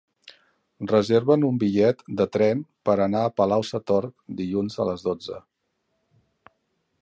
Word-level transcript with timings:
Reserva'm 0.91 1.43
un 1.49 1.59
bitllet 1.63 2.01
de 2.21 2.27
tren 2.37 2.63
per 2.89 2.95
anar 3.05 3.21
a 3.27 3.35
Palau-sator 3.43 4.09
dilluns 4.41 4.79
a 4.85 4.89
les 4.91 5.05
dotze. 5.11 5.39